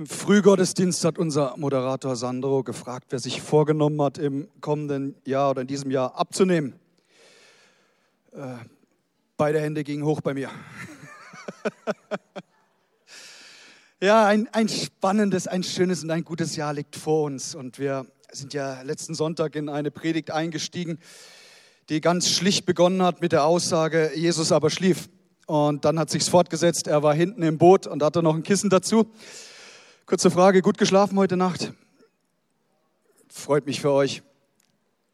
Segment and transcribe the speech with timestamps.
[0.00, 5.60] Im Frühgottesdienst hat unser Moderator Sandro gefragt, wer sich vorgenommen hat, im kommenden Jahr oder
[5.60, 6.72] in diesem Jahr abzunehmen.
[8.32, 8.64] Äh,
[9.36, 10.48] beide Hände gingen hoch bei mir.
[14.00, 17.54] ja, ein, ein spannendes, ein schönes und ein gutes Jahr liegt vor uns.
[17.54, 20.98] Und wir sind ja letzten Sonntag in eine Predigt eingestiegen,
[21.90, 25.10] die ganz schlicht begonnen hat mit der Aussage, Jesus aber schlief.
[25.46, 28.70] Und dann hat sich's fortgesetzt, er war hinten im Boot und hatte noch ein Kissen
[28.70, 29.12] dazu.
[30.10, 31.72] Kurze Frage, gut geschlafen heute Nacht?
[33.28, 34.24] Freut mich für euch.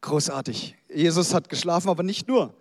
[0.01, 0.75] Großartig.
[0.91, 2.55] Jesus hat geschlafen, aber nicht nur.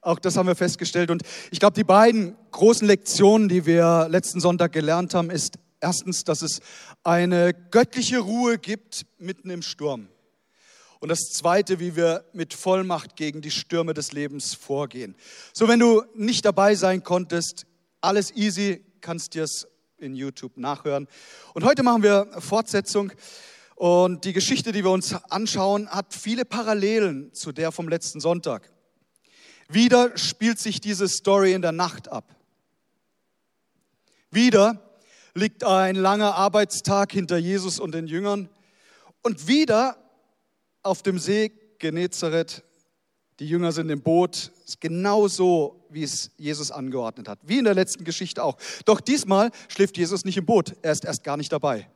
[0.00, 1.10] Auch das haben wir festgestellt.
[1.10, 1.20] Und
[1.50, 6.40] ich glaube, die beiden großen Lektionen, die wir letzten Sonntag gelernt haben, ist erstens, dass
[6.40, 6.62] es
[7.04, 10.08] eine göttliche Ruhe gibt mitten im Sturm.
[10.98, 15.14] Und das Zweite, wie wir mit Vollmacht gegen die Stürme des Lebens vorgehen.
[15.52, 17.66] So, wenn du nicht dabei sein konntest,
[18.00, 19.68] alles easy, kannst dir es
[20.02, 21.08] in YouTube nachhören.
[21.54, 23.12] Und heute machen wir Fortsetzung.
[23.76, 28.70] Und die Geschichte, die wir uns anschauen, hat viele Parallelen zu der vom letzten Sonntag.
[29.68, 32.36] Wieder spielt sich diese Story in der Nacht ab.
[34.30, 34.80] Wieder
[35.34, 38.48] liegt ein langer Arbeitstag hinter Jesus und den Jüngern.
[39.22, 39.96] Und wieder
[40.82, 42.62] auf dem See Genezareth,
[43.40, 47.38] die Jünger sind im Boot, genau so, wie es Jesus angeordnet hat.
[47.42, 48.56] Wie in der letzten Geschichte auch.
[48.84, 51.88] Doch diesmal schläft Jesus nicht im Boot, er ist erst gar nicht dabei.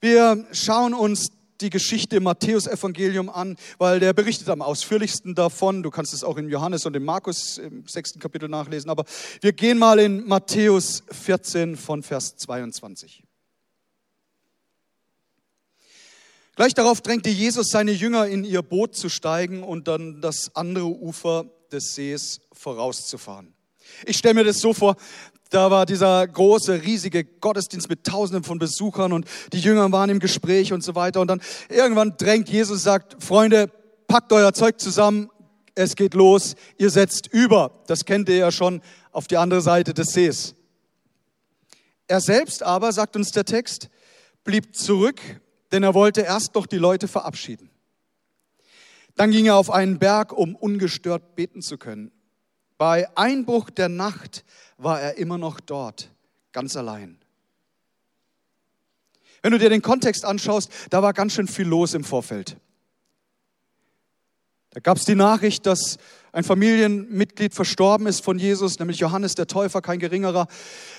[0.00, 1.30] Wir schauen uns
[1.60, 5.82] die Geschichte im Matthäusevangelium an, weil der berichtet am ausführlichsten davon.
[5.82, 8.90] Du kannst es auch in Johannes und in Markus im sechsten Kapitel nachlesen.
[8.90, 9.04] Aber
[9.40, 13.21] wir gehen mal in Matthäus 14 von Vers 22.
[16.54, 20.84] Gleich darauf drängte Jesus seine Jünger in ihr Boot zu steigen und dann das andere
[20.84, 23.54] Ufer des Sees vorauszufahren.
[24.04, 24.96] Ich stelle mir das so vor,
[25.48, 30.18] da war dieser große, riesige Gottesdienst mit Tausenden von Besuchern und die Jünger waren im
[30.18, 31.20] Gespräch und so weiter.
[31.20, 33.70] Und dann irgendwann drängt Jesus sagt, Freunde,
[34.06, 35.30] packt euer Zeug zusammen,
[35.74, 37.82] es geht los, ihr setzt über.
[37.86, 40.54] Das kennt ihr ja schon auf die andere Seite des Sees.
[42.08, 43.88] Er selbst aber, sagt uns der Text,
[44.44, 45.20] blieb zurück,
[45.72, 47.70] denn er wollte erst noch die Leute verabschieden.
[49.16, 52.12] Dann ging er auf einen Berg, um ungestört beten zu können.
[52.78, 54.44] Bei Einbruch der Nacht
[54.76, 56.10] war er immer noch dort,
[56.52, 57.18] ganz allein.
[59.42, 62.56] Wenn du dir den Kontext anschaust, da war ganz schön viel los im Vorfeld.
[64.70, 65.98] Da gab es die Nachricht, dass
[66.32, 70.46] ein Familienmitglied verstorben ist von Jesus, nämlich Johannes der Täufer, kein geringerer.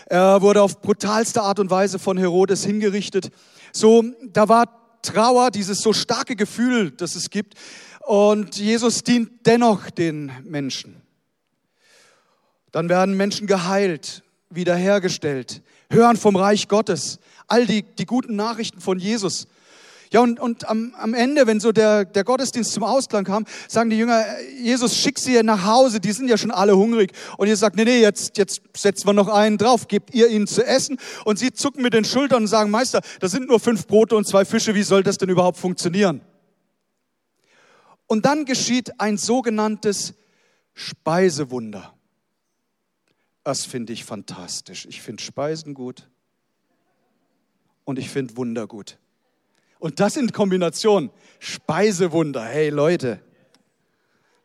[0.05, 3.31] Er wurde auf brutalste Art und Weise von Herodes hingerichtet.
[3.71, 7.55] So, da war Trauer, dieses so starke Gefühl, das es gibt.
[8.01, 11.01] Und Jesus dient dennoch den Menschen.
[12.71, 18.99] Dann werden Menschen geheilt, wiederhergestellt, hören vom Reich Gottes, all die, die guten Nachrichten von
[18.99, 19.47] Jesus.
[20.13, 23.89] Ja, und, und am, am Ende, wenn so der, der Gottesdienst zum Ausklang kam, sagen
[23.89, 24.23] die Jünger,
[24.61, 27.13] Jesus, schick sie nach Hause, die sind ja schon alle hungrig.
[27.37, 30.45] Und ihr sagt, nee, nee, jetzt, jetzt setzen wir noch einen drauf, gebt ihr ihnen
[30.45, 30.99] zu essen.
[31.25, 34.27] Und sie zucken mit den Schultern und sagen, Meister, das sind nur fünf Brote und
[34.27, 36.21] zwei Fische, wie soll das denn überhaupt funktionieren?
[38.05, 40.13] Und dann geschieht ein sogenanntes
[40.75, 41.91] Speisewunder.
[43.43, 44.85] Das finde ich fantastisch.
[44.85, 46.07] Ich finde Speisen gut
[47.83, 48.99] und ich finde Wunder gut.
[49.83, 51.11] Und das in Kombination.
[51.39, 52.45] Speisewunder.
[52.45, 53.19] Hey Leute,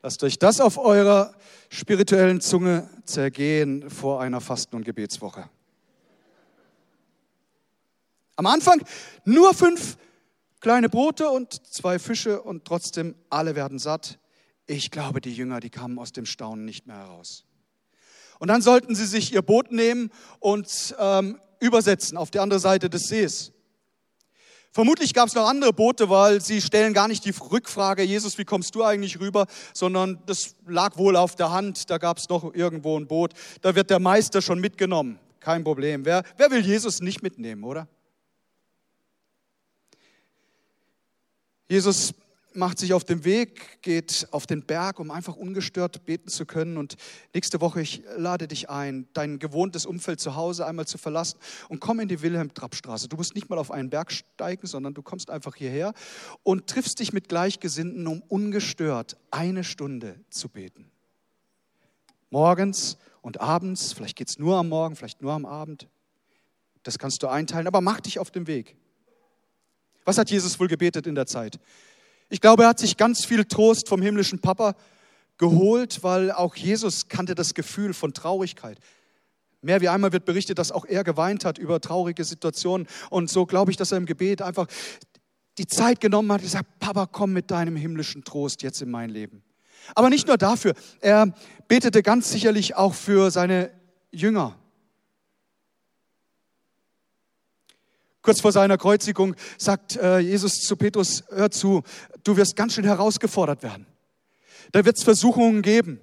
[0.02, 1.32] lasst euch das auf eurer
[1.68, 5.48] spirituellen Zunge zergehen vor einer Fasten- und Gebetswoche.
[8.34, 8.82] Am Anfang
[9.24, 9.96] nur fünf
[10.58, 14.18] kleine Brote und zwei Fische und trotzdem alle werden satt.
[14.66, 17.44] Ich glaube, die Jünger, die kamen aus dem Staunen nicht mehr heraus.
[18.40, 20.10] Und dann sollten sie sich ihr Boot nehmen
[20.40, 23.52] und ähm, übersetzen auf die andere Seite des Sees.
[24.70, 28.44] Vermutlich gab es noch andere Boote, weil sie stellen gar nicht die Rückfrage, Jesus, wie
[28.44, 32.54] kommst du eigentlich rüber, sondern das lag wohl auf der Hand, da gab es noch
[32.54, 33.32] irgendwo ein Boot.
[33.62, 36.04] Da wird der Meister schon mitgenommen, kein Problem.
[36.04, 37.88] Wer, wer will Jesus nicht mitnehmen, oder?
[41.68, 42.14] Jesus
[42.58, 46.76] macht sich auf den Weg, geht auf den Berg, um einfach ungestört beten zu können.
[46.76, 46.96] Und
[47.32, 51.38] nächste Woche, ich lade dich ein, dein gewohntes Umfeld zu Hause einmal zu verlassen
[51.68, 53.08] und komm in die Wilhelm-Trapp-Straße.
[53.08, 55.94] Du musst nicht mal auf einen Berg steigen, sondern du kommst einfach hierher
[56.42, 60.90] und triffst dich mit Gleichgesinnten, um ungestört eine Stunde zu beten.
[62.30, 65.88] Morgens und abends, vielleicht geht es nur am Morgen, vielleicht nur am Abend.
[66.82, 68.76] Das kannst du einteilen, aber mach dich auf den Weg.
[70.04, 71.60] Was hat Jesus wohl gebetet in der Zeit?
[72.28, 74.74] Ich glaube, er hat sich ganz viel Trost vom himmlischen Papa
[75.38, 78.78] geholt, weil auch Jesus kannte das Gefühl von Traurigkeit.
[79.62, 82.86] Mehr wie einmal wird berichtet, dass auch er geweint hat über traurige Situationen.
[83.10, 84.66] Und so glaube ich, dass er im Gebet einfach
[85.56, 89.10] die Zeit genommen hat und gesagt, Papa, komm mit deinem himmlischen Trost jetzt in mein
[89.10, 89.42] Leben.
[89.94, 91.34] Aber nicht nur dafür, er
[91.66, 93.70] betete ganz sicherlich auch für seine
[94.12, 94.58] Jünger.
[98.28, 101.82] Kurz vor seiner Kreuzigung sagt äh, Jesus zu Petrus, hör zu,
[102.24, 103.86] du wirst ganz schön herausgefordert werden.
[104.70, 105.98] Da wird es Versuchungen geben.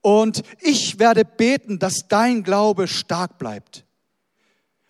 [0.00, 3.84] Und ich werde beten, dass dein Glaube stark bleibt.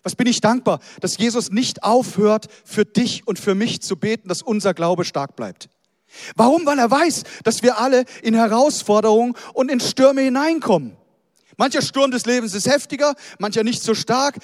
[0.01, 4.27] Was bin ich dankbar, dass Jesus nicht aufhört, für dich und für mich zu beten,
[4.27, 5.69] dass unser Glaube stark bleibt.
[6.35, 6.65] Warum?
[6.65, 10.97] Weil er weiß, dass wir alle in Herausforderungen und in Stürme hineinkommen.
[11.55, 14.39] Mancher Sturm des Lebens ist heftiger, mancher nicht so stark.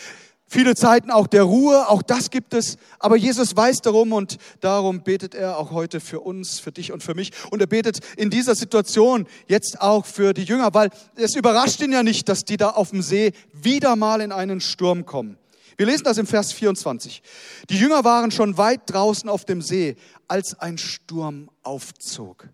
[0.54, 2.78] Viele Zeiten auch der Ruhe, auch das gibt es.
[3.00, 7.02] Aber Jesus weiß darum und darum betet er auch heute für uns, für dich und
[7.02, 7.32] für mich.
[7.50, 11.92] Und er betet in dieser Situation jetzt auch für die Jünger, weil es überrascht ihn
[11.92, 15.40] ja nicht, dass die da auf dem See wieder mal in einen Sturm kommen.
[15.76, 17.24] Wir lesen das im Vers 24.
[17.72, 19.96] Die Jünger waren schon weit draußen auf dem See,
[20.28, 22.48] als ein Sturm aufzog.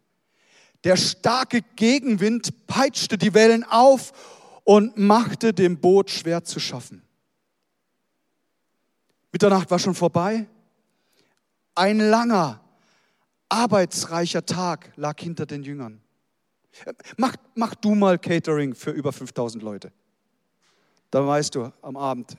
[0.86, 4.13] Der starke Gegenwind peitschte die Wellen auf
[4.63, 7.04] und machte dem Boot schwer zu schaffen.
[9.31, 10.48] Mitternacht war schon vorbei.
[11.76, 12.62] Ein langer,
[13.48, 16.02] arbeitsreicher Tag lag hinter den Jüngern.
[17.18, 19.92] Mach, mach du mal Catering für über 5000 Leute.
[21.12, 22.38] Da weißt du am Abend,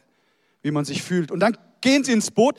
[0.63, 1.31] wie man sich fühlt.
[1.31, 2.57] Und dann gehen sie ins Boot,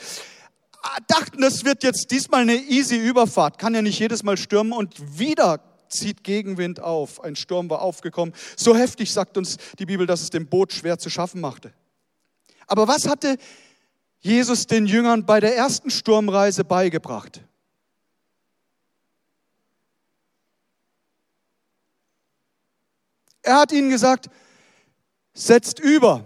[1.07, 5.19] dachten, es wird jetzt diesmal eine easy Überfahrt, kann ja nicht jedes Mal stürmen und
[5.19, 7.23] wieder zieht Gegenwind auf.
[7.23, 8.33] Ein Sturm war aufgekommen.
[8.55, 11.73] So heftig sagt uns die Bibel, dass es dem Boot schwer zu schaffen machte.
[12.67, 13.37] Aber was hatte
[14.21, 17.41] Jesus den Jüngern bei der ersten Sturmreise beigebracht?
[23.41, 24.29] Er hat ihnen gesagt,
[25.33, 26.23] setzt über.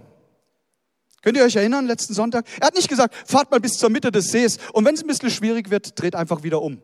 [1.21, 2.45] Könnt ihr euch erinnern, letzten Sonntag?
[2.59, 5.07] Er hat nicht gesagt, fahrt mal bis zur Mitte des Sees und wenn es ein
[5.07, 6.81] bisschen schwierig wird, dreht einfach wieder um.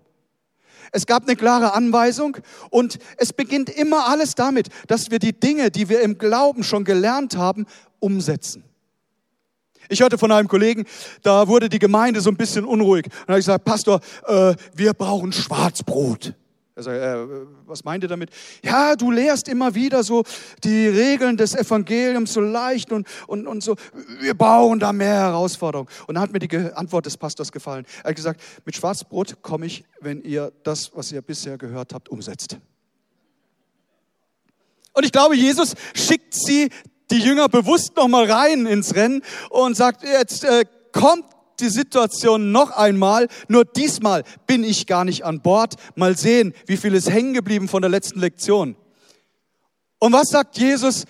[0.94, 2.38] Es gab eine klare Anweisung
[2.70, 6.86] und es beginnt immer alles damit, dass wir die Dinge, die wir im Glauben schon
[6.86, 7.66] gelernt haben,
[8.00, 8.64] umsetzen.
[9.90, 10.86] Ich hörte von einem Kollegen,
[11.22, 13.06] da wurde die Gemeinde so ein bisschen unruhig.
[13.06, 16.34] Und habe ich gesagt, Pastor, äh, wir brauchen Schwarzbrot.
[16.74, 18.30] Er sagt, äh, was meint ihr damit?
[18.64, 20.24] Ja, du lehrst immer wieder so
[20.64, 23.76] die Regeln des Evangeliums so leicht und, und, und so.
[24.20, 25.90] Wir bauen da mehr Herausforderungen.
[26.08, 27.86] Und dann hat mir die Antwort des Pastors gefallen.
[28.04, 32.10] Er hat gesagt, mit Schwarzbrot komme ich, wenn ihr das, was ihr bisher gehört habt,
[32.10, 32.58] umsetzt.
[34.94, 36.70] Und ich glaube, Jesus schickt sie
[37.12, 41.26] die Jünger bewusst nochmal rein ins Rennen und sagt, jetzt äh, kommt
[41.60, 45.76] die Situation noch einmal, nur diesmal bin ich gar nicht an Bord.
[45.96, 48.76] Mal sehen, wie viel ist hängen geblieben von der letzten Lektion.
[50.00, 51.06] Und was sagt Jesus?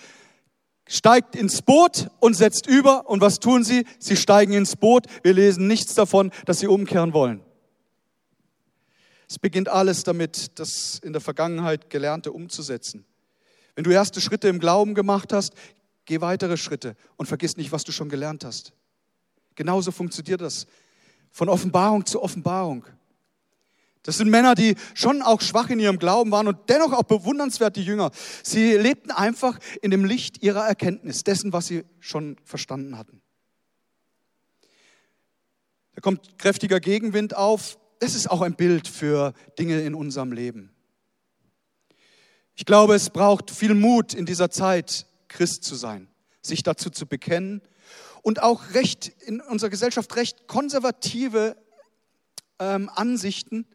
[0.88, 3.10] Steigt ins Boot und setzt über.
[3.10, 3.86] Und was tun sie?
[4.00, 5.06] Sie steigen ins Boot.
[5.24, 7.42] Wir lesen nichts davon, dass sie umkehren wollen.
[9.30, 13.06] Es beginnt alles damit, das in der Vergangenheit Gelernte umzusetzen.
[13.76, 15.54] Wenn du erste Schritte im Glauben gemacht hast,
[16.12, 18.74] Geh weitere Schritte und vergiss nicht, was du schon gelernt hast.
[19.56, 20.68] Genauso funktioniert das.
[21.32, 22.86] Von Offenbarung zu Offenbarung.
[24.04, 27.78] Das sind Männer, die schon auch schwach in ihrem Glauben waren und dennoch auch bewundernswert
[27.78, 28.12] die Jünger.
[28.44, 33.22] Sie lebten einfach in dem Licht ihrer Erkenntnis, dessen, was sie schon verstanden hatten.
[35.96, 37.80] Da kommt kräftiger Gegenwind auf.
[38.00, 40.76] Das ist auch ein Bild für Dinge in unserem Leben.
[42.56, 46.08] Ich glaube, es braucht viel Mut in dieser Zeit, Christ zu sein,
[46.42, 47.62] sich dazu zu bekennen
[48.22, 51.56] und auch recht in unserer Gesellschaft recht konservative
[52.60, 53.66] ähm, Ansichten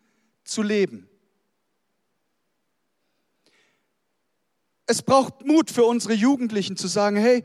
[0.44, 1.08] zu leben.
[4.86, 7.44] Es braucht Mut für unsere Jugendlichen zu sagen, hey,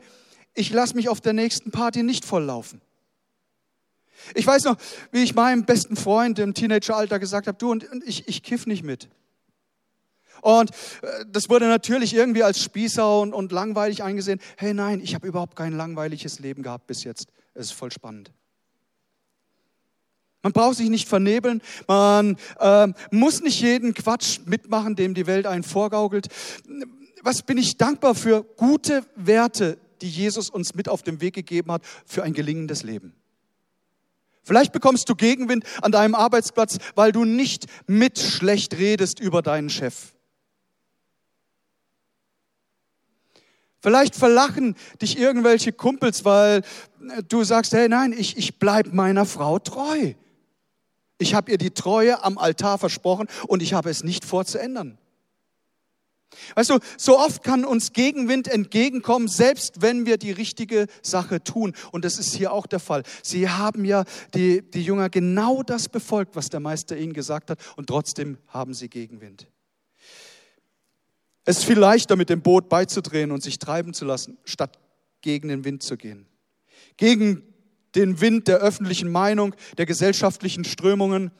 [0.54, 2.80] ich lasse mich auf der nächsten Party nicht volllaufen.
[4.34, 4.76] Ich weiß noch,
[5.10, 8.84] wie ich meinem besten Freund im Teenageralter gesagt habe, du und ich, ich kiff nicht
[8.84, 9.08] mit.
[10.40, 10.70] Und
[11.02, 14.40] äh, das wurde natürlich irgendwie als Spießer und, und langweilig eingesehen.
[14.56, 17.28] Hey, nein, ich habe überhaupt kein langweiliges Leben gehabt bis jetzt.
[17.54, 18.32] Es ist voll spannend.
[20.42, 25.46] Man braucht sich nicht vernebeln, man äh, muss nicht jeden Quatsch mitmachen, dem die Welt
[25.46, 26.26] einen vorgaukelt.
[27.22, 31.72] Was bin ich dankbar für gute Werte, die Jesus uns mit auf den Weg gegeben
[31.72, 33.14] hat für ein gelingendes Leben.
[34.42, 39.70] Vielleicht bekommst du Gegenwind an deinem Arbeitsplatz, weil du nicht mit schlecht redest über deinen
[39.70, 40.14] Chef.
[43.82, 46.62] Vielleicht verlachen dich irgendwelche Kumpels, weil
[47.28, 50.14] du sagst, hey nein, ich, ich bleib meiner Frau treu.
[51.18, 54.58] Ich habe ihr die Treue am Altar versprochen und ich habe es nicht vor zu
[54.58, 54.98] ändern.
[56.54, 61.74] Weißt du, so oft kann uns Gegenwind entgegenkommen, selbst wenn wir die richtige Sache tun.
[61.90, 63.02] Und das ist hier auch der Fall.
[63.22, 67.58] Sie haben ja, die, die Jünger, genau das befolgt, was der Meister ihnen gesagt hat.
[67.76, 69.46] Und trotzdem haben sie Gegenwind.
[71.44, 74.78] Es ist viel leichter, mit dem Boot beizudrehen und sich treiben zu lassen, statt
[75.22, 76.26] gegen den Wind zu gehen.
[76.96, 77.42] Gegen
[77.94, 81.30] den Wind der öffentlichen Meinung, der gesellschaftlichen Strömungen.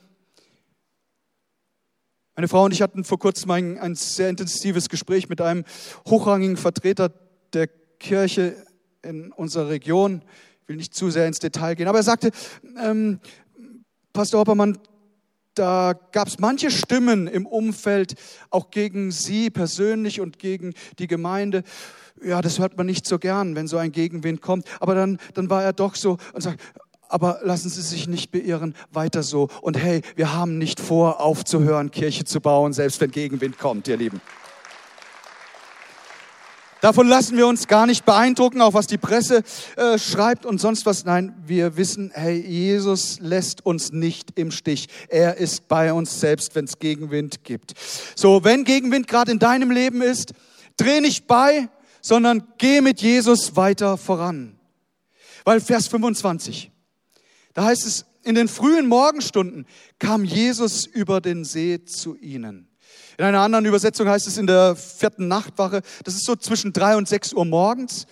[2.35, 5.65] Meine Frau und ich hatten vor kurzem ein, ein sehr intensives Gespräch mit einem
[6.07, 7.13] hochrangigen Vertreter
[7.53, 7.69] der
[8.01, 8.57] Kirche
[9.03, 10.23] in unserer Region.
[10.63, 12.31] Ich will nicht zu sehr ins Detail gehen, aber er sagte,
[12.79, 13.21] ähm,
[14.13, 14.79] Pastor Hoppermann,
[15.55, 18.15] da gab es manche Stimmen im Umfeld,
[18.51, 21.63] auch gegen Sie persönlich und gegen die Gemeinde.
[22.25, 24.67] Ja, das hört man nicht so gern, wenn so ein Gegenwind kommt.
[24.81, 26.61] Aber dann, dann war er doch so und sagt,
[27.09, 29.49] aber lassen Sie sich nicht beirren, weiter so.
[29.61, 33.99] Und hey, wir haben nicht vor, aufzuhören, Kirche zu bauen, selbst wenn Gegenwind kommt, ihr
[33.99, 34.21] Lieben.
[36.83, 39.45] Davon lassen wir uns gar nicht beeindrucken, auch was die Presse
[39.77, 41.05] äh, schreibt und sonst was.
[41.05, 44.89] Nein, wir wissen, hey, Jesus lässt uns nicht im Stich.
[45.09, 47.75] Er ist bei uns selbst, wenn es Gegenwind gibt.
[48.17, 50.33] So, wenn Gegenwind gerade in deinem Leben ist,
[50.77, 51.69] dreh nicht bei,
[52.01, 54.59] sondern geh mit Jesus weiter voran.
[55.45, 56.73] Weil Vers 25,
[57.55, 59.67] da heißt es, in den frühen Morgenstunden
[60.01, 62.72] kam Jesus über den See zu ihnen.
[63.23, 66.97] In einer anderen Übersetzung heißt es in der vierten Nachtwache, das ist so zwischen drei
[66.97, 68.09] und sechs Uhr morgens.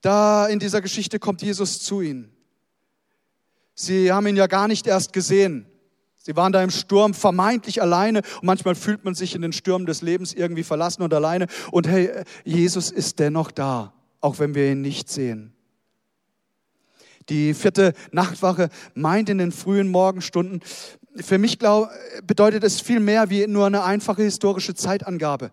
[0.00, 2.30] Da in dieser Geschichte kommt Jesus zu ihnen.
[3.74, 5.66] Sie haben ihn ja gar nicht erst gesehen.
[6.18, 9.86] Sie waren da im Sturm vermeintlich alleine und manchmal fühlt man sich in den Stürmen
[9.86, 11.48] des Lebens irgendwie verlassen und alleine.
[11.72, 15.52] Und hey, Jesus ist dennoch da, auch wenn wir ihn nicht sehen.
[17.28, 20.60] Die vierte Nachtwache meint in den frühen Morgenstunden,
[21.16, 21.90] für mich glaub,
[22.26, 25.50] bedeutet es viel mehr wie nur eine einfache historische Zeitangabe.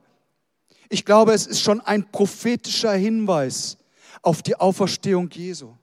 [0.89, 3.77] Ich glaube, es ist schon ein prophetischer Hinweis
[4.21, 5.73] auf die Auferstehung Jesu,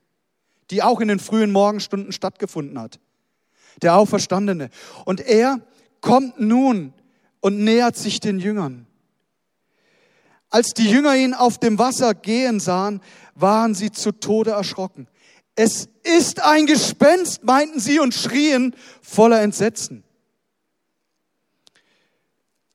[0.71, 3.01] die auch in den frühen Morgenstunden stattgefunden hat.
[3.81, 4.71] Der Auferstandene.
[5.05, 5.61] Und er
[6.01, 6.93] kommt nun
[7.41, 8.87] und nähert sich den Jüngern.
[10.51, 13.01] Als die Jünger ihn auf dem Wasser gehen sahen,
[13.35, 15.09] waren sie zu Tode erschrocken.
[15.55, 20.03] Es ist ein Gespenst, meinten sie und schrien voller Entsetzen.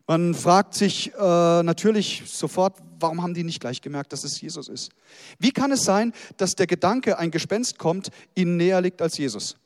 [0.06, 1.18] Man fragt sich äh,
[1.64, 4.92] natürlich sofort, warum haben die nicht gleich gemerkt, dass es Jesus ist?
[5.38, 9.58] Wie kann es sein, dass der Gedanke, ein Gespenst kommt, ihnen näher liegt als Jesus?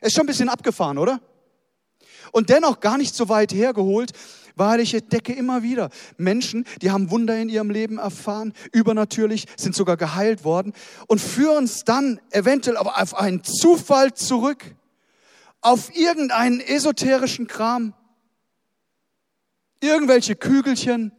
[0.00, 1.20] Ist schon ein bisschen abgefahren, oder?
[2.32, 4.12] Und dennoch gar nicht so weit hergeholt,
[4.56, 9.74] weil ich entdecke immer wieder Menschen, die haben Wunder in ihrem Leben erfahren, übernatürlich, sind
[9.74, 10.72] sogar geheilt worden
[11.06, 14.74] und führen es dann eventuell aber auf einen Zufall zurück,
[15.60, 17.94] auf irgendeinen esoterischen Kram,
[19.80, 21.12] irgendwelche Kügelchen.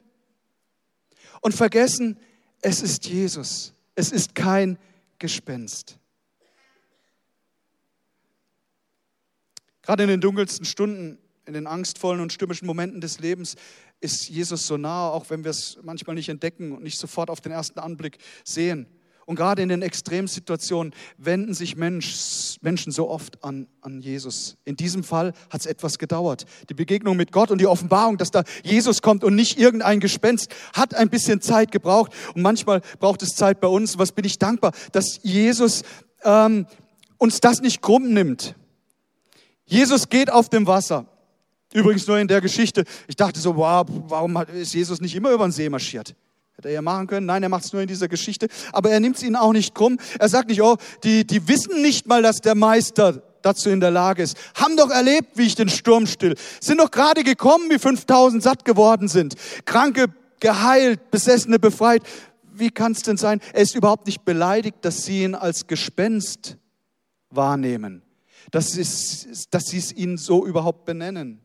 [1.42, 2.20] Und vergessen,
[2.62, 4.78] es ist Jesus, es ist kein
[5.18, 5.98] Gespenst.
[9.82, 13.56] Gerade in den dunkelsten Stunden in den angstvollen und stürmischen Momenten des Lebens
[14.00, 17.42] ist Jesus so nah, auch wenn wir es manchmal nicht entdecken und nicht sofort auf
[17.42, 18.88] den ersten Anblick sehen.
[19.26, 24.58] Und gerade in den Extremsituationen wenden sich Mensch, Menschen so oft an, an Jesus.
[24.66, 26.46] In diesem Fall hat es etwas gedauert.
[26.70, 30.54] Die Begegnung mit Gott und die Offenbarung, dass da Jesus kommt und nicht irgendein Gespenst,
[30.74, 32.12] hat ein bisschen Zeit gebraucht.
[32.34, 33.98] Und manchmal braucht es Zeit bei uns.
[34.00, 35.84] Was bin ich dankbar, dass Jesus
[36.24, 36.66] ähm,
[37.18, 38.56] uns das nicht krumm nimmt.
[39.66, 41.06] Jesus geht auf dem Wasser.
[41.74, 42.84] Übrigens nur in der Geschichte.
[43.08, 46.16] Ich dachte so, wow, warum ist Jesus nicht immer über den See marschiert?
[46.54, 47.26] Hätte er ja machen können.
[47.26, 48.48] Nein, er macht es nur in dieser Geschichte.
[48.74, 49.98] Aber er nimmt es ihnen auch nicht krumm.
[50.20, 53.92] Er sagt nicht, oh, die, die wissen nicht mal, dass der Meister dazu in der
[53.92, 54.38] Lage ist.
[54.56, 56.36] Haben doch erlebt, wie ich den Sturm still.
[56.60, 59.36] Sind doch gerade gekommen, wie 5000 satt geworden sind.
[59.66, 60.08] Kranke
[60.40, 62.04] geheilt, Besessene befreit.
[62.54, 63.40] Wie kann es denn sein?
[63.54, 66.58] Er ist überhaupt nicht beleidigt, dass sie ihn als Gespenst
[67.30, 68.02] wahrnehmen.
[68.52, 71.40] Dass, es, dass sie es ihnen so überhaupt benennen.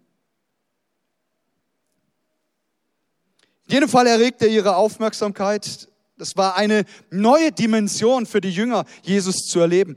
[3.69, 5.89] In jedem Fall erregt er ihre Aufmerksamkeit.
[6.19, 9.97] Das war eine neue Dimension für die Jünger, Jesus zu erleben.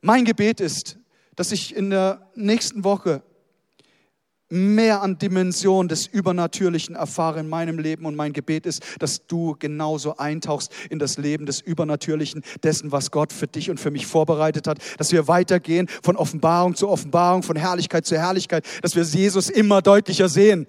[0.00, 0.98] Mein Gebet ist,
[1.36, 3.22] dass ich in der nächsten Woche
[4.50, 9.54] mehr an Dimension des Übernatürlichen erfahre in meinem Leben und mein Gebet ist, dass du
[9.58, 14.06] genauso eintauchst in das Leben des Übernatürlichen, dessen, was Gott für dich und für mich
[14.06, 19.04] vorbereitet hat, dass wir weitergehen von Offenbarung zu Offenbarung, von Herrlichkeit zu Herrlichkeit, dass wir
[19.04, 20.66] Jesus immer deutlicher sehen.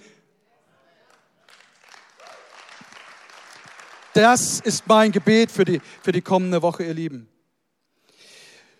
[4.13, 7.29] Das ist mein Gebet für die, für die kommende Woche, ihr Lieben.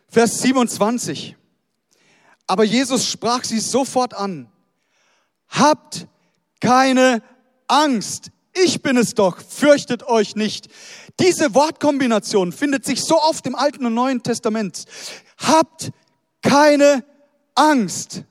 [0.09, 1.38] Vers 27.
[2.47, 4.51] Aber Jesus sprach sie sofort an.
[5.47, 6.07] Habt
[6.59, 7.23] keine
[7.67, 8.31] Angst.
[8.53, 10.67] Ich bin es doch, fürchtet euch nicht.
[11.21, 14.85] Diese Wortkombination findet sich so oft im Alten und Neuen Testament.
[15.38, 15.91] Habt
[16.41, 17.05] keine
[17.55, 18.23] Angst.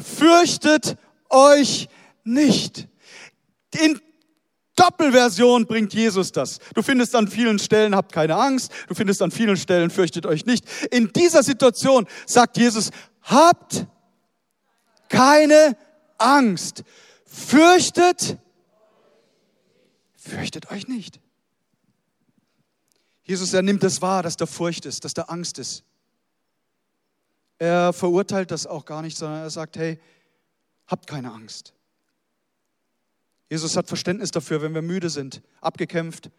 [0.00, 0.96] Fürchtet
[1.30, 1.88] euch
[2.22, 2.86] nicht.
[3.72, 4.00] In
[4.76, 6.58] Doppelversion bringt Jesus das.
[6.74, 8.70] Du findest an vielen Stellen, habt keine Angst.
[8.88, 10.66] Du findest an vielen Stellen, fürchtet euch nicht.
[10.90, 12.90] In dieser Situation sagt Jesus,
[13.22, 13.86] habt
[15.08, 15.76] keine
[16.18, 16.84] Angst.
[17.24, 18.38] Fürchtet,
[20.16, 21.20] fürchtet euch nicht.
[23.24, 25.82] Jesus, er nimmt es wahr, dass da Furcht ist, dass da Angst ist.
[27.58, 29.98] Er verurteilt das auch gar nicht, sondern er sagt, hey,
[30.86, 31.75] habt keine Angst.
[33.48, 36.30] Jesus hat Verständnis dafür, wenn wir müde sind, abgekämpft,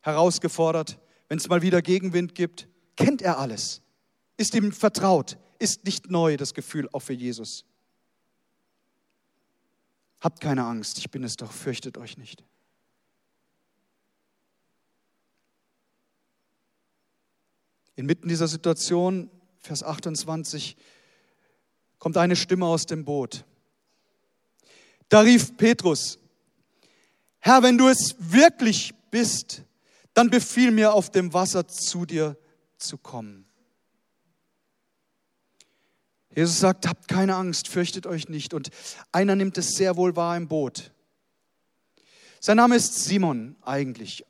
[0.00, 0.98] herausgefordert,
[1.28, 3.80] wenn es mal wieder Gegenwind gibt, kennt er alles,
[4.36, 7.64] ist ihm vertraut, ist nicht neu das Gefühl auch für Jesus.
[10.20, 12.44] Habt keine Angst, ich bin es doch, fürchtet euch nicht.
[17.96, 20.76] Inmitten dieser Situation, Vers 28,
[21.98, 23.44] kommt eine Stimme aus dem Boot.
[25.08, 26.19] Da rief Petrus,
[27.40, 29.62] Herr, wenn du es wirklich bist,
[30.14, 32.36] dann befiehl mir auf dem Wasser zu dir
[32.76, 33.46] zu kommen.
[36.34, 38.54] Jesus sagt, habt keine Angst, fürchtet euch nicht.
[38.54, 38.70] Und
[39.10, 40.92] einer nimmt es sehr wohl wahr im Boot.
[42.38, 44.24] Sein Name ist Simon eigentlich.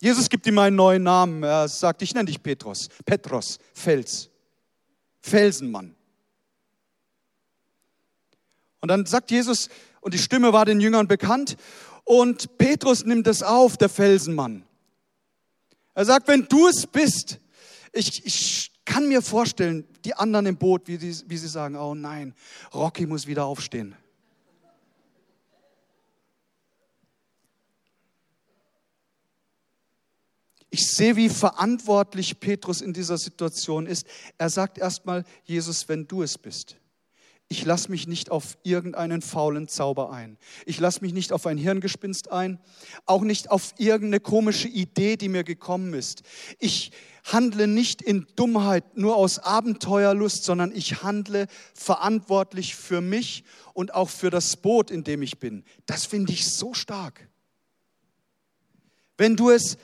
[0.00, 1.42] Jesus gibt ihm einen neuen Namen.
[1.42, 2.88] Er sagt, ich nenne dich Petrus.
[3.04, 4.30] Petros, Fels.
[5.20, 5.94] Felsenmann.
[8.80, 9.68] Und dann sagt Jesus,
[10.00, 11.56] und die Stimme war den Jüngern bekannt,
[12.04, 14.64] und Petrus nimmt es auf, der Felsenmann.
[15.94, 17.38] Er sagt, wenn du es bist,
[17.92, 21.94] ich, ich kann mir vorstellen, die anderen im Boot, wie, die, wie sie sagen, oh
[21.94, 22.34] nein,
[22.74, 23.94] Rocky muss wieder aufstehen.
[30.72, 34.06] Ich sehe, wie verantwortlich Petrus in dieser Situation ist.
[34.38, 36.79] Er sagt erstmal, Jesus, wenn du es bist
[37.52, 40.38] ich lasse mich nicht auf irgendeinen faulen Zauber ein.
[40.66, 42.60] Ich lasse mich nicht auf ein Hirngespinst ein,
[43.06, 46.22] auch nicht auf irgendeine komische Idee, die mir gekommen ist.
[46.60, 46.92] Ich
[47.24, 53.42] handle nicht in Dummheit nur aus Abenteuerlust, sondern ich handle verantwortlich für mich
[53.74, 55.64] und auch für das Boot, in dem ich bin.
[55.86, 57.28] Das finde ich so stark.
[59.18, 59.76] Wenn du es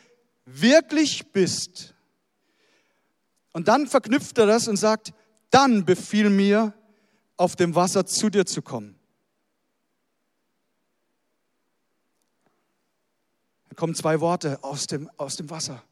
[0.45, 1.97] wirklich bist,
[3.53, 5.13] und dann verknüpft er das und sagt,
[5.51, 6.75] dann befiehl mir,
[7.37, 8.99] auf dem Wasser zu dir zu kommen.
[13.69, 15.83] Da kommen zwei Worte aus dem, aus dem Wasser.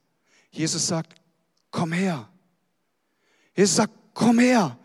[0.51, 1.15] Jesus sagt,
[1.71, 2.29] komm her.
[3.57, 4.79] Jesus sagt, komm her.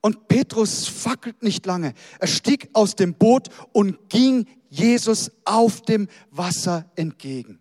[0.00, 1.94] Und Petrus fackelt nicht lange.
[2.20, 7.58] Er stieg aus dem Boot und ging Jesus auf dem Wasser entgegen.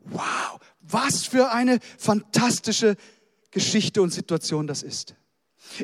[0.00, 2.96] Wow, was für eine fantastische
[3.50, 5.14] Geschichte und Situation das ist.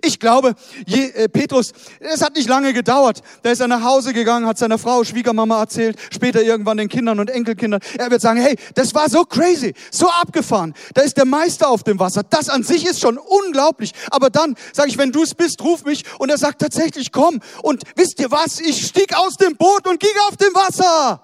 [0.02, 0.54] Ich glaube,
[0.86, 3.22] Je, äh, Petrus, es hat nicht lange gedauert.
[3.42, 7.20] Da ist er nach Hause gegangen, hat seiner Frau, Schwiegermama erzählt, später irgendwann den Kindern
[7.20, 7.80] und Enkelkindern.
[7.98, 10.74] Er wird sagen, hey, das war so crazy, so abgefahren.
[10.94, 12.22] Da ist der Meister auf dem Wasser.
[12.22, 13.92] Das an sich ist schon unglaublich.
[14.10, 16.04] Aber dann sage ich, wenn du es bist, ruf mich.
[16.18, 17.40] Und er sagt tatsächlich, komm.
[17.62, 18.60] Und wisst ihr was?
[18.60, 21.20] Ich stieg aus dem Boot und ging auf dem Wasser.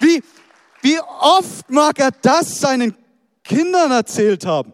[0.00, 0.22] Wie,
[0.80, 2.96] wie oft mag er das seinen
[3.44, 4.72] Kindern erzählt haben?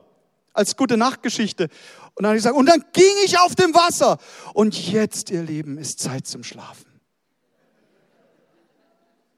[0.57, 1.69] Als gute Nachtgeschichte.
[2.15, 4.19] Und dann ich gesagt, und dann ging ich auf dem Wasser.
[4.55, 7.01] Und jetzt, ihr Lieben, ist Zeit zum Schlafen.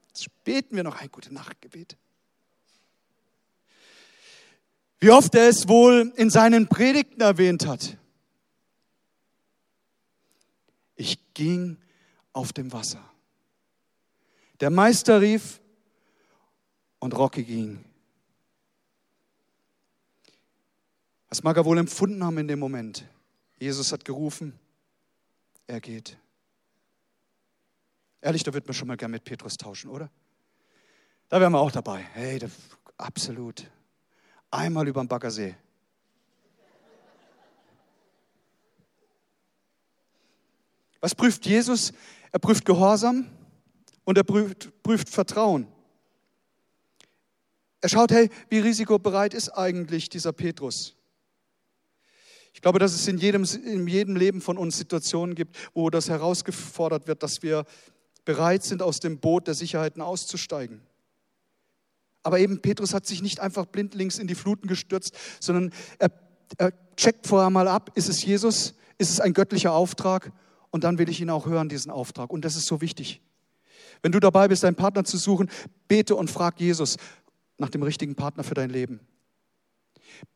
[0.07, 1.97] Jetzt beten wir noch ein gute Nachtgebet.
[4.99, 7.97] Wie oft er es wohl in seinen Predigten erwähnt hat.
[10.95, 11.77] Ich ging
[12.33, 13.01] auf dem Wasser.
[14.59, 15.61] Der Meister rief
[16.99, 17.85] und Rocky ging.
[21.29, 23.05] Was mag er wohl empfunden haben in dem Moment?
[23.59, 24.59] Jesus hat gerufen,
[25.67, 26.17] er geht.
[28.21, 30.09] Ehrlich, da wird man schon mal gern mit Petrus tauschen, oder?
[31.29, 31.99] Da wären wir auch dabei.
[32.13, 32.51] Hey, das,
[32.97, 33.69] absolut.
[34.49, 35.55] Einmal über den Baggersee.
[40.99, 41.93] Was prüft Jesus?
[42.31, 43.29] Er prüft Gehorsam
[44.03, 45.67] und er prüft, prüft Vertrauen.
[47.81, 50.98] Er schaut, hey, wie risikobereit ist eigentlich dieser Petrus?
[52.59, 56.09] Ich glaube, dass es in jedem, in jedem Leben von uns Situationen gibt, wo das
[56.09, 57.63] herausgefordert wird, dass wir
[58.25, 60.81] bereit sind, aus dem Boot der Sicherheiten auszusteigen.
[62.21, 66.11] Aber eben Petrus hat sich nicht einfach blindlings in die Fluten gestürzt, sondern er,
[66.57, 70.33] er checkt vorher mal ab, ist es Jesus, ist es ein göttlicher Auftrag
[70.69, 72.29] und dann will ich ihn auch hören, diesen Auftrag.
[72.29, 73.21] Und das ist so wichtig.
[74.01, 75.49] Wenn du dabei bist, deinen Partner zu suchen,
[75.87, 76.97] bete und frag Jesus
[77.57, 78.99] nach dem richtigen Partner für dein Leben.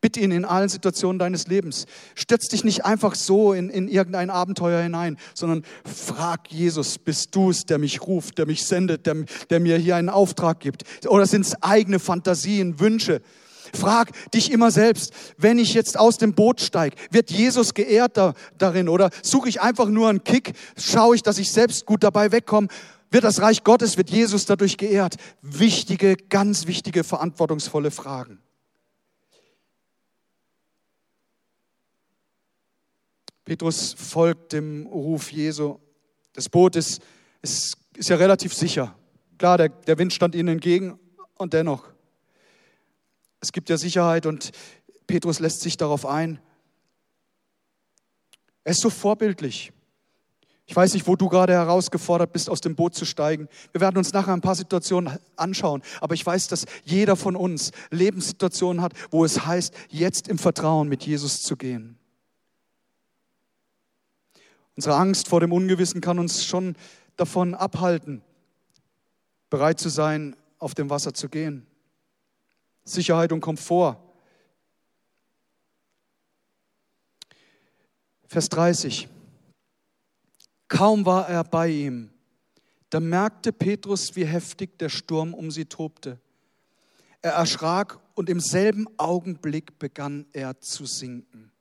[0.00, 1.86] Bitte ihn in allen Situationen deines Lebens.
[2.14, 7.50] Stürz dich nicht einfach so in, in irgendein Abenteuer hinein, sondern frag Jesus, bist du
[7.50, 10.84] es, der mich ruft, der mich sendet, der, der mir hier einen Auftrag gibt?
[11.06, 13.22] Oder sind es eigene Fantasien, Wünsche?
[13.72, 18.34] Frag dich immer selbst, wenn ich jetzt aus dem Boot steige, wird Jesus geehrt da,
[18.58, 22.30] darin oder suche ich einfach nur einen Kick, schaue ich, dass ich selbst gut dabei
[22.30, 22.68] wegkomme?
[23.10, 25.16] Wird das Reich Gottes, wird Jesus dadurch geehrt?
[25.40, 28.43] Wichtige, ganz wichtige, verantwortungsvolle Fragen.
[33.44, 35.78] Petrus folgt dem Ruf Jesu.
[36.32, 37.02] Das Boot ist,
[37.42, 38.96] ist, ist ja relativ sicher.
[39.38, 40.98] Klar, der, der Wind stand ihnen entgegen
[41.36, 41.84] und dennoch.
[43.40, 44.52] Es gibt ja Sicherheit und
[45.06, 46.40] Petrus lässt sich darauf ein.
[48.64, 49.72] Er ist so vorbildlich.
[50.66, 53.48] Ich weiß nicht, wo du gerade herausgefordert bist, aus dem Boot zu steigen.
[53.72, 55.82] Wir werden uns nachher ein paar Situationen anschauen.
[56.00, 60.88] Aber ich weiß, dass jeder von uns Lebenssituationen hat, wo es heißt, jetzt im Vertrauen
[60.88, 61.98] mit Jesus zu gehen.
[64.76, 66.76] Unsere Angst vor dem Ungewissen kann uns schon
[67.16, 68.22] davon abhalten,
[69.50, 71.66] bereit zu sein, auf dem Wasser zu gehen.
[72.84, 73.98] Sicherheit und Komfort.
[78.26, 79.08] Vers 30.
[80.66, 82.10] Kaum war er bei ihm,
[82.90, 86.18] da merkte Petrus, wie heftig der Sturm um sie tobte.
[87.22, 91.53] Er erschrak und im selben Augenblick begann er zu sinken.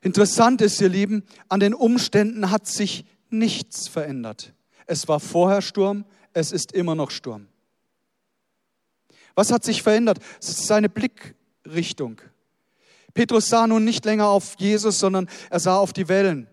[0.00, 4.52] Interessant ist, ihr Lieben, an den Umständen hat sich nichts verändert.
[4.86, 7.48] Es war vorher Sturm, es ist immer noch Sturm.
[9.34, 10.18] Was hat sich verändert?
[10.40, 12.20] Es ist seine Blickrichtung.
[13.14, 16.48] Petrus sah nun nicht länger auf Jesus, sondern er sah auf die Wellen.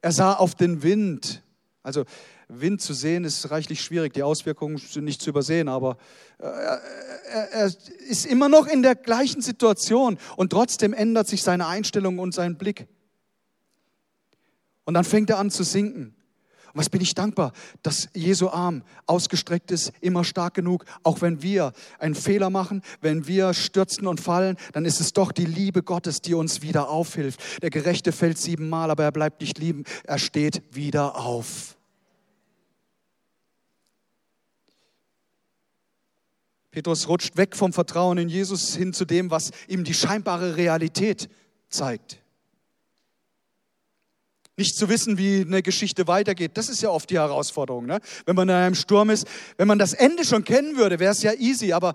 [0.00, 1.42] Er sah auf den Wind.
[1.82, 2.04] Also
[2.48, 4.14] Wind zu sehen ist reichlich schwierig.
[4.14, 5.98] Die Auswirkungen sind nicht zu übersehen, aber
[6.38, 7.72] äh, er, er,
[8.08, 12.56] ist immer noch in der gleichen Situation und trotzdem ändert sich seine Einstellung und sein
[12.56, 12.88] Blick.
[14.84, 16.14] Und dann fängt er an zu sinken.
[16.72, 21.42] Und was bin ich dankbar, dass Jesu Arm ausgestreckt ist, immer stark genug, auch wenn
[21.42, 25.82] wir einen Fehler machen, wenn wir stürzen und fallen, dann ist es doch die Liebe
[25.82, 27.62] Gottes, die uns wieder aufhilft.
[27.62, 31.77] Der Gerechte fällt siebenmal, aber er bleibt nicht lieben, er steht wieder auf.
[36.70, 41.28] Petrus rutscht weg vom Vertrauen in Jesus hin zu dem, was ihm die scheinbare Realität
[41.70, 42.18] zeigt.
[44.56, 47.86] Nicht zu wissen, wie eine Geschichte weitergeht, das ist ja oft die Herausforderung.
[47.86, 48.00] Ne?
[48.26, 49.26] Wenn man in einem Sturm ist,
[49.56, 51.94] wenn man das Ende schon kennen würde, wäre es ja easy, aber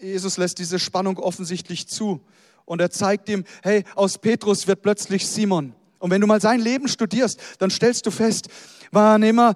[0.00, 2.20] Jesus lässt diese Spannung offensichtlich zu.
[2.64, 5.74] Und er zeigt ihm, hey, aus Petrus wird plötzlich Simon.
[5.98, 8.48] Und wenn du mal sein Leben studierst, dann stellst du fest,
[8.90, 9.54] wann immer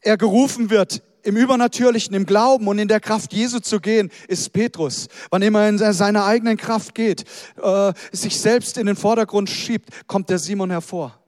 [0.00, 4.52] er gerufen wird im Übernatürlichen, im Glauben und in der Kraft Jesu zu gehen, ist
[4.52, 5.08] Petrus.
[5.30, 7.24] Wann immer er in seiner eigenen Kraft geht,
[7.62, 11.20] äh, sich selbst in den Vordergrund schiebt, kommt der Simon hervor.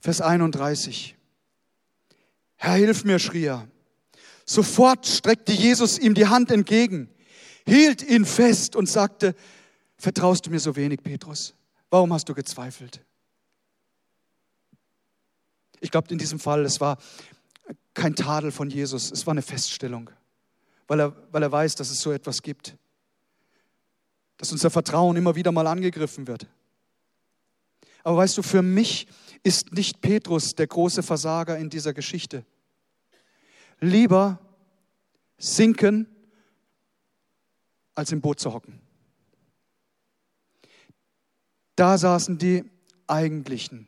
[0.00, 1.16] Vers 31.
[2.56, 3.68] Herr, hilf mir, schrie er.
[4.44, 7.08] Sofort streckte Jesus ihm die Hand entgegen,
[7.66, 9.34] hielt ihn fest und sagte,
[9.98, 11.54] vertraust du mir so wenig, Petrus?
[11.90, 13.04] Warum hast du gezweifelt?
[15.80, 16.98] Ich glaube, in diesem Fall, es war
[17.94, 20.10] kein Tadel von Jesus, es war eine Feststellung,
[20.86, 22.76] weil er, weil er weiß, dass es so etwas gibt,
[24.36, 26.46] dass unser Vertrauen immer wieder mal angegriffen wird.
[28.04, 29.08] Aber weißt du, für mich
[29.42, 32.44] ist nicht Petrus der große Versager in dieser Geschichte.
[33.80, 34.38] Lieber
[35.36, 36.06] sinken,
[37.94, 38.80] als im Boot zu hocken.
[41.74, 42.64] Da saßen die
[43.06, 43.87] eigentlichen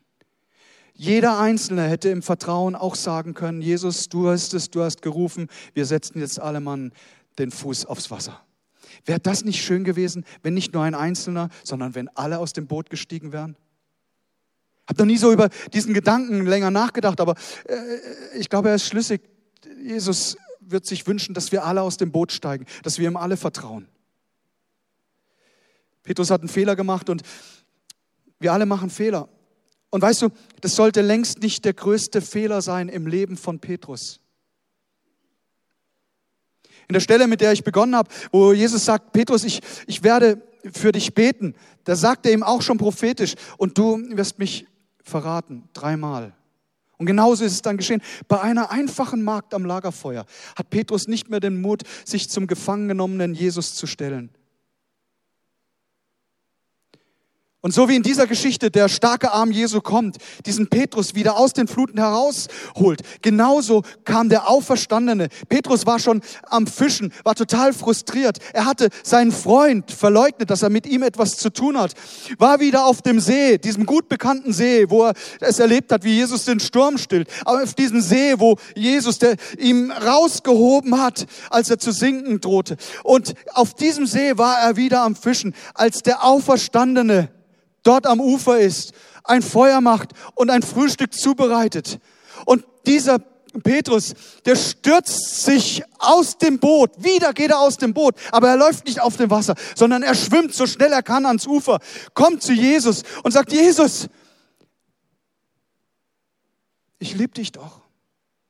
[1.01, 5.47] jeder Einzelne hätte im Vertrauen auch sagen können, Jesus, du hast es, du hast gerufen,
[5.73, 6.91] wir setzen jetzt alle Mann
[7.39, 8.39] den Fuß aufs Wasser.
[9.05, 12.67] Wäre das nicht schön gewesen, wenn nicht nur ein Einzelner, sondern wenn alle aus dem
[12.67, 13.55] Boot gestiegen wären?
[14.85, 17.33] Hab noch nie so über diesen Gedanken länger nachgedacht, aber
[17.65, 19.23] äh, ich glaube, er ist schlüssig.
[19.83, 23.37] Jesus wird sich wünschen, dass wir alle aus dem Boot steigen, dass wir ihm alle
[23.37, 23.87] vertrauen.
[26.03, 27.23] Petrus hat einen Fehler gemacht und
[28.37, 29.29] wir alle machen Fehler.
[29.91, 30.29] Und weißt du,
[30.61, 34.19] das sollte längst nicht der größte Fehler sein im Leben von Petrus.
[36.87, 40.41] In der Stelle, mit der ich begonnen habe, wo Jesus sagt, Petrus, ich, ich werde
[40.73, 44.65] für dich beten, da sagt er ihm auch schon prophetisch, und du wirst mich
[45.03, 46.33] verraten, dreimal.
[46.97, 48.01] Und genauso ist es dann geschehen.
[48.27, 50.25] Bei einer einfachen Magd am Lagerfeuer
[50.55, 54.29] hat Petrus nicht mehr den Mut, sich zum gefangen genommenen Jesus zu stellen.
[57.63, 61.53] Und so wie in dieser Geschichte der starke Arm Jesu kommt, diesen Petrus wieder aus
[61.53, 65.27] den Fluten herausholt, genauso kam der Auferstandene.
[65.47, 68.39] Petrus war schon am Fischen, war total frustriert.
[68.53, 71.93] Er hatte seinen Freund verleugnet, dass er mit ihm etwas zu tun hat.
[72.39, 76.15] War wieder auf dem See, diesem gut bekannten See, wo er es erlebt hat, wie
[76.15, 77.29] Jesus den Sturm stillt.
[77.45, 82.77] Aber auf diesem See, wo Jesus der, ihm rausgehoben hat, als er zu sinken drohte.
[83.03, 87.29] Und auf diesem See war er wieder am Fischen, als der Auferstandene
[87.83, 91.99] dort am Ufer ist, ein Feuer macht und ein Frühstück zubereitet.
[92.45, 93.19] Und dieser
[93.63, 94.13] Petrus,
[94.45, 96.91] der stürzt sich aus dem Boot.
[97.03, 100.15] Wieder geht er aus dem Boot, aber er läuft nicht auf dem Wasser, sondern er
[100.15, 101.79] schwimmt so schnell er kann ans Ufer,
[102.13, 104.07] kommt zu Jesus und sagt, Jesus,
[106.99, 107.81] ich liebe dich doch.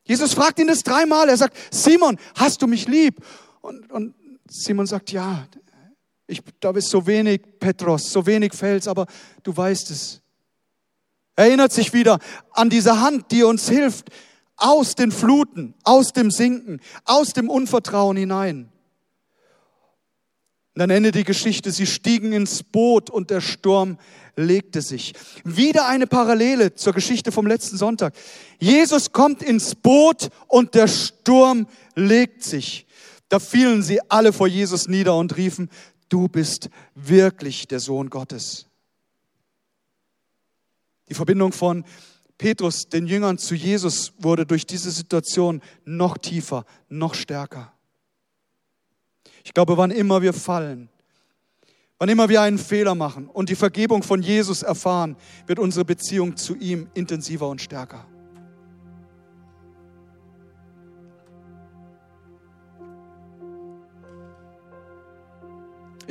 [0.03, 1.29] Jesus fragt ihn das dreimal.
[1.29, 3.23] Er sagt, Simon, hast du mich lieb?
[3.61, 4.13] Und, und
[4.47, 5.47] Simon sagt, ja,
[6.31, 9.05] ich, da ist so wenig Petros, so wenig Fels, aber
[9.43, 10.21] du weißt es.
[11.35, 12.19] Erinnert sich wieder
[12.51, 14.09] an diese Hand, die uns hilft,
[14.57, 18.71] aus den Fluten, aus dem Sinken, aus dem Unvertrauen hinein.
[20.73, 23.97] Und dann endet die Geschichte, sie stiegen ins Boot und der Sturm
[24.37, 25.13] legte sich.
[25.43, 28.13] Wieder eine Parallele zur Geschichte vom letzten Sonntag.
[28.59, 32.87] Jesus kommt ins Boot und der Sturm legt sich.
[33.27, 35.69] Da fielen sie alle vor Jesus nieder und riefen,
[36.11, 38.67] du bist wirklich der Sohn Gottes.
[41.09, 41.83] Die Verbindung von
[42.37, 47.73] Petrus, den Jüngern zu Jesus, wurde durch diese Situation noch tiefer, noch stärker.
[49.43, 50.89] Ich glaube, wann immer wir fallen,
[51.97, 56.35] wann immer wir einen Fehler machen und die Vergebung von Jesus erfahren, wird unsere Beziehung
[56.35, 58.07] zu ihm intensiver und stärker.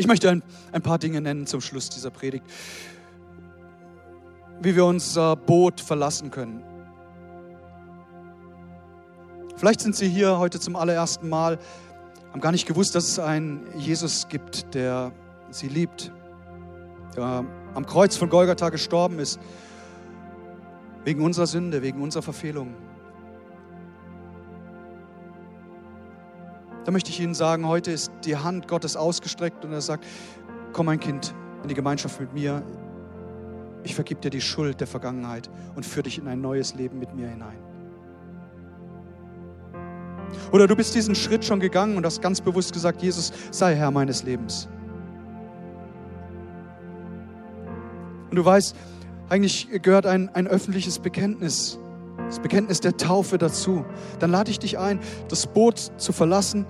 [0.01, 2.47] Ich möchte ein, ein paar Dinge nennen zum Schluss dieser Predigt,
[4.63, 6.65] wie wir unser Boot verlassen können.
[9.57, 11.59] Vielleicht sind Sie hier heute zum allerersten Mal,
[12.33, 15.13] haben gar nicht gewusst, dass es einen Jesus gibt, der
[15.51, 16.11] Sie liebt,
[17.15, 19.39] der am Kreuz von Golgatha gestorben ist,
[21.05, 22.90] wegen unserer Sünde, wegen unserer Verfehlungen.
[26.91, 30.05] Da möchte ich Ihnen sagen, heute ist die Hand Gottes ausgestreckt und er sagt,
[30.73, 32.65] komm mein Kind in die Gemeinschaft mit mir.
[33.85, 37.15] Ich vergib dir die Schuld der Vergangenheit und führe dich in ein neues Leben mit
[37.15, 37.59] mir hinein.
[40.51, 43.93] Oder du bist diesen Schritt schon gegangen und hast ganz bewusst gesagt, Jesus sei Herr
[43.93, 44.69] meines Lebens.
[48.31, 48.75] Und du weißt,
[49.29, 51.79] eigentlich gehört ein, ein öffentliches Bekenntnis
[52.27, 53.85] das Bekenntnis der Taufe dazu,
[54.21, 56.65] dann lade ich dich ein, das Boot zu verlassen,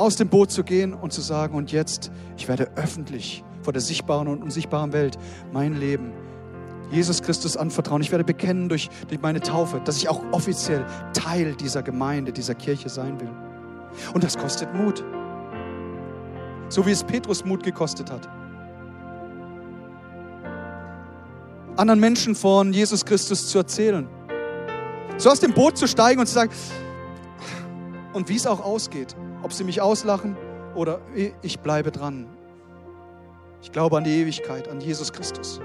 [0.00, 3.82] aus dem Boot zu gehen und zu sagen, und jetzt, ich werde öffentlich vor der
[3.82, 5.18] sichtbaren und unsichtbaren Welt
[5.52, 6.12] mein Leben
[6.90, 8.02] Jesus Christus anvertrauen.
[8.02, 12.54] Ich werde bekennen durch, durch meine Taufe, dass ich auch offiziell Teil dieser Gemeinde, dieser
[12.54, 13.30] Kirche sein will.
[14.12, 15.04] Und das kostet Mut.
[16.68, 18.28] So wie es Petrus Mut gekostet hat.
[21.76, 24.08] Anderen Menschen von Jesus Christus zu erzählen
[25.20, 26.50] so aus dem Boot zu steigen und zu sagen,
[28.12, 30.36] und wie es auch ausgeht, ob sie mich auslachen
[30.74, 31.00] oder
[31.42, 32.26] ich bleibe dran.
[33.62, 35.60] Ich glaube an die Ewigkeit, an Jesus Christus.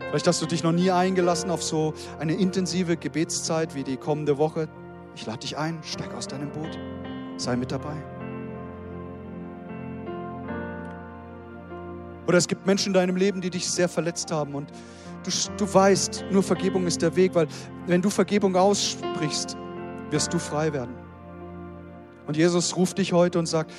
[0.00, 4.36] Vielleicht hast du dich noch nie eingelassen auf so eine intensive Gebetszeit wie die kommende
[4.36, 4.68] Woche.
[5.14, 6.78] Ich lade dich ein, steig aus deinem Boot,
[7.38, 7.96] sei mit dabei.
[12.26, 14.70] Oder es gibt Menschen in deinem Leben, die dich sehr verletzt haben und
[15.24, 17.48] du, du weißt, nur Vergebung ist der Weg, weil
[17.86, 19.56] wenn du Vergebung aussprichst,
[20.12, 20.94] wirst du frei werden.
[22.26, 23.72] Und Jesus ruft dich heute und sagt,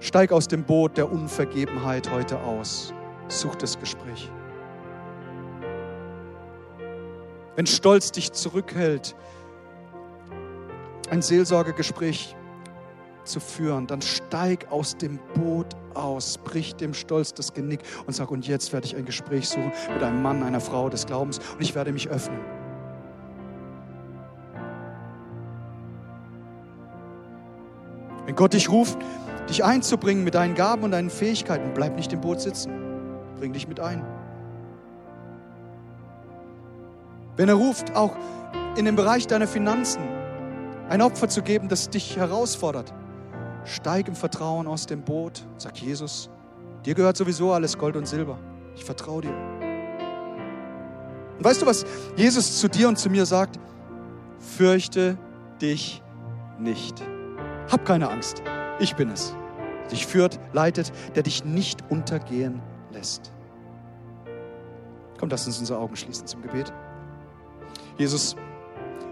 [0.00, 2.94] steig aus dem Boot der Unvergebenheit heute aus.
[3.28, 4.30] Such das Gespräch.
[7.56, 9.14] Wenn Stolz dich zurückhält,
[11.10, 12.34] ein Seelsorgegespräch
[13.24, 18.30] zu führen, dann steig aus dem Boot aus, brich dem Stolz das Genick und sag,
[18.30, 21.60] und jetzt werde ich ein Gespräch suchen mit einem Mann, einer Frau des Glaubens und
[21.60, 22.61] ich werde mich öffnen.
[28.32, 28.96] Wenn Gott dich ruft,
[29.50, 32.72] dich einzubringen mit deinen Gaben und deinen Fähigkeiten, bleib nicht im Boot sitzen.
[33.38, 34.02] Bring dich mit ein.
[37.36, 38.16] Wenn er ruft, auch
[38.78, 40.00] in dem Bereich deiner Finanzen
[40.88, 42.94] ein Opfer zu geben, das dich herausfordert,
[43.66, 45.44] Steig im Vertrauen aus dem Boot.
[45.58, 46.30] Sag Jesus,
[46.86, 48.38] dir gehört sowieso alles Gold und Silber.
[48.76, 49.34] Ich vertraue dir.
[51.36, 51.84] Und weißt du, was
[52.16, 53.60] Jesus zu dir und zu mir sagt?
[54.38, 55.18] Fürchte
[55.60, 56.02] dich
[56.58, 57.02] nicht.
[57.70, 58.42] Hab keine Angst.
[58.78, 59.34] Ich bin es.
[59.90, 63.32] dich führt, leitet, der dich nicht untergehen lässt.
[65.18, 66.72] Komm, lass uns unsere Augen schließen zum Gebet.
[67.98, 68.34] Jesus,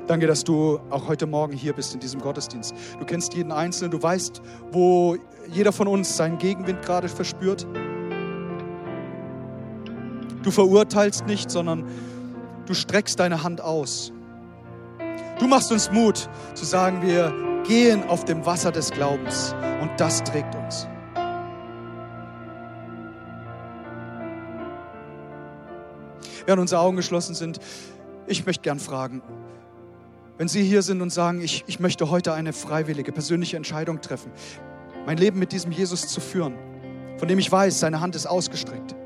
[0.06, 2.74] danke, dass du auch heute Morgen hier bist in diesem Gottesdienst.
[2.98, 4.40] Du kennst jeden Einzelnen, du weißt,
[4.72, 5.16] wo
[5.48, 7.66] jeder von uns seinen Gegenwind gerade verspürt.
[10.42, 11.84] Du verurteilst nicht, sondern
[12.66, 14.12] du streckst deine Hand aus.
[15.38, 17.32] Du machst uns Mut zu sagen, wir
[17.66, 20.86] gehen auf dem Wasser des Glaubens und das trägt uns.
[26.46, 27.58] Während unsere Augen geschlossen sind,
[28.26, 29.22] ich möchte gern fragen,
[30.38, 34.32] wenn Sie hier sind und sagen, ich, ich möchte heute eine freiwillige, persönliche Entscheidung treffen,
[35.06, 36.54] mein Leben mit diesem Jesus zu führen,
[37.18, 38.96] von dem ich weiß, seine Hand ist ausgestreckt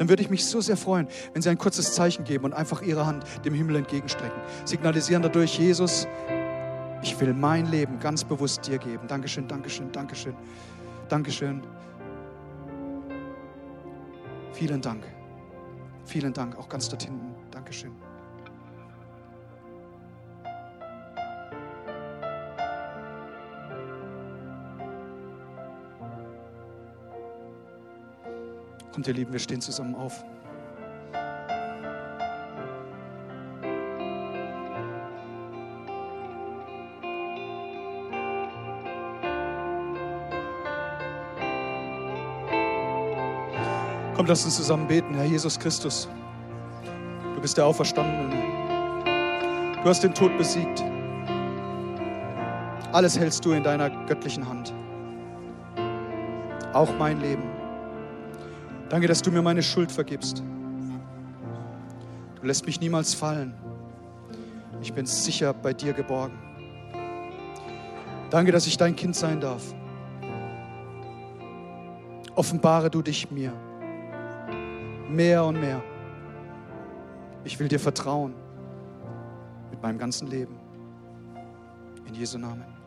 [0.00, 2.80] dann würde ich mich so sehr freuen, wenn Sie ein kurzes Zeichen geben und einfach
[2.80, 4.40] Ihre Hand dem Himmel entgegenstrecken.
[4.64, 6.08] Signalisieren dadurch, Jesus,
[7.02, 9.06] ich will mein Leben ganz bewusst dir geben.
[9.08, 10.34] Dankeschön, Dankeschön, Dankeschön,
[11.08, 11.62] Dankeschön.
[14.52, 15.04] Vielen Dank.
[16.04, 17.34] Vielen Dank, auch ganz dort hinten.
[17.50, 17.92] Dankeschön.
[28.92, 30.24] Kommt, ihr Lieben, wir stehen zusammen auf.
[44.20, 46.06] Kommt, lasst uns zusammen beten, Herr Jesus Christus.
[47.34, 48.36] Du bist der Auferstandene.
[49.82, 50.84] Du hast den Tod besiegt.
[52.92, 54.74] Alles hältst du in deiner göttlichen Hand.
[56.74, 57.44] Auch mein Leben.
[58.90, 60.42] Danke, dass du mir meine Schuld vergibst.
[62.42, 63.54] Du lässt mich niemals fallen.
[64.82, 66.38] Ich bin sicher bei dir geborgen.
[68.28, 69.62] Danke, dass ich dein Kind sein darf.
[72.34, 73.54] Offenbare du dich mir
[75.10, 75.82] mehr und mehr.
[77.44, 78.34] Ich will dir vertrauen
[79.70, 80.58] mit meinem ganzen Leben.
[82.06, 82.79] In Jesu Namen.